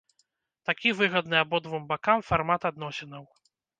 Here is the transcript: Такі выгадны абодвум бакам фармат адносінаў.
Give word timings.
Такі 0.69 0.93
выгадны 1.01 1.37
абодвум 1.43 1.85
бакам 1.91 2.25
фармат 2.31 2.61
адносінаў. 2.71 3.23